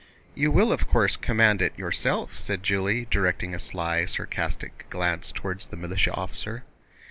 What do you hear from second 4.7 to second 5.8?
glance toward the